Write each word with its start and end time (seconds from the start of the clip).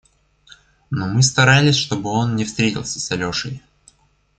Но 0.89 1.05
мы 1.07 1.21
старались, 1.21 1.75
чтоб 1.75 2.03
он 2.07 2.35
не 2.35 2.43
встретился 2.43 2.99
с 2.99 3.11
Алешей. 3.11 3.61